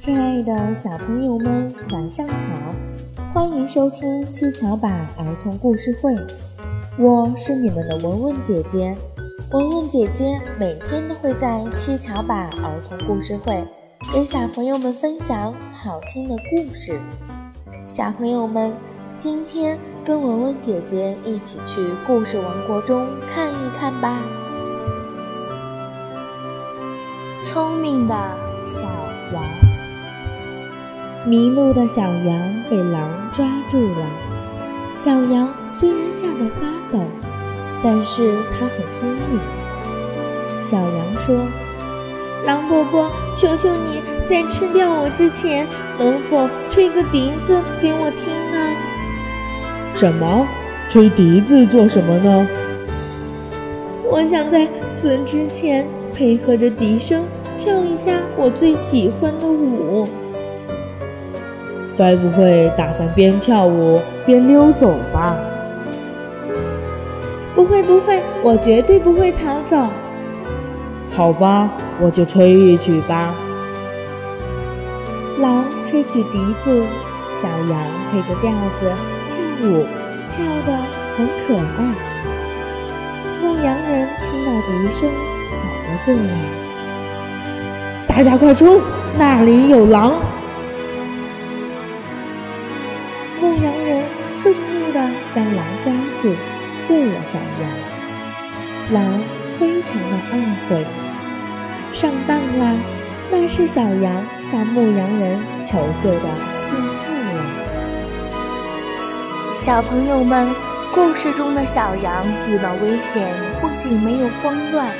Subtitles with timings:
[0.00, 2.34] 亲爱的小朋友们，晚上好！
[3.34, 6.16] 欢迎收听七巧板儿童故事会，
[6.96, 8.96] 我是你们的文文姐姐。
[9.52, 13.62] 文文姐姐每天都会在七巧板儿童故事会
[14.10, 16.98] 给小朋友们分享好听的故事。
[17.86, 18.72] 小朋友们，
[19.14, 24.18] 今天跟文文姐姐一起去故事王国中看一看吧。
[27.42, 28.14] 聪明的
[28.66, 28.86] 小
[29.34, 29.44] 羊，
[31.26, 34.06] 迷路的小羊被狼抓住了。
[34.94, 35.48] 小羊
[35.78, 36.98] 虽然吓得发抖，
[37.82, 39.40] 但是它很聪明。
[40.68, 41.36] 小羊说
[42.46, 45.66] ：“狼伯伯，求求你在吃掉我之前，
[45.98, 48.74] 能否吹个笛子给我听呢
[49.94, 50.46] ？”“什么？
[50.88, 52.48] 吹笛子做什么呢
[54.10, 57.24] ？”“我想在死之前。”配合着笛声
[57.56, 60.06] 跳一下我最喜欢的舞，
[62.00, 65.36] 该不会打算边跳舞边溜走吧？
[67.54, 69.86] 不会不会，我绝对不会逃走。
[71.12, 71.70] 好吧，
[72.00, 73.34] 我就吹一曲吧。
[75.40, 76.82] 狼吹起笛子，
[77.38, 77.78] 小羊
[78.10, 78.90] 配着调子
[79.28, 79.36] 跳
[79.68, 79.84] 舞，
[80.30, 80.72] 跳得
[81.18, 81.80] 很可爱。
[83.42, 85.06] 牧羊人听到笛声。
[85.50, 86.32] 跑了过来！
[88.08, 88.80] 大家快冲！
[89.18, 90.14] 那里有狼！
[95.34, 96.34] 将狼抓住，
[96.88, 97.70] 救了小羊。
[98.92, 99.20] 狼
[99.58, 100.34] 非常的懊
[100.68, 100.84] 悔，
[101.92, 102.74] 上当啦！
[103.30, 106.28] 那是小羊向牧羊人求救的
[106.66, 107.04] 信号
[107.36, 107.40] 了。
[109.54, 110.52] 小朋友们，
[110.92, 114.90] 故事中的小羊遇到危险，不仅没有慌乱。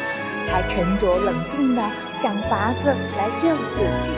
[0.52, 1.82] 还沉着冷静的
[2.18, 4.10] 想法子来救自己。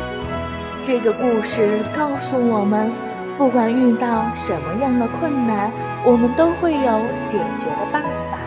[0.83, 2.90] 这个故事告诉我们，
[3.43, 5.69] 不管遇到什么样的困难，
[6.07, 8.39] 我们都会有解决的办法。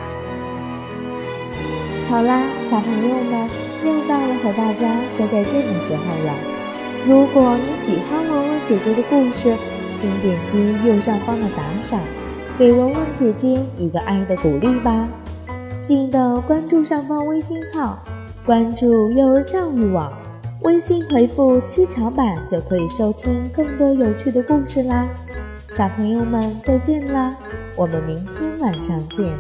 [2.10, 2.40] 好啦，
[2.72, 3.50] 小朋友们，
[3.84, 6.34] 又到了和大家说再见的时候了。
[7.06, 9.54] 如果你喜欢文文姐姐的故事，
[10.00, 12.00] 请点击右上方的打赏，
[12.58, 15.06] 给文文姐姐一个爱的鼓励吧。
[15.86, 18.00] 记得关注上方微信号，
[18.46, 20.10] 关注幼儿教育网，
[20.66, 25.08] 微信回复“七巧板”就可以收听更多有趣的故事啦。
[25.78, 27.38] 小朋友们再见啦，
[27.76, 29.32] 我们明天晚上见。